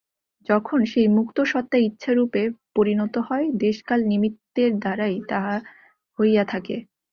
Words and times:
যখন 0.49 0.79
সেই 0.85 1.07
মুক্ত 1.17 1.37
সত্তা 1.43 1.77
ইচ্ছারূপে 1.81 2.41
পরিণত 2.75 3.15
হয়, 3.27 3.45
দেশ-কাল-নিমিত্তের 3.57 4.71
দ্বারাই 4.79 5.15
তাহা 5.29 5.55
হইয়া 6.19 6.43
থাকে। 6.45 6.75